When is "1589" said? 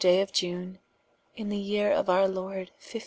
2.79-2.99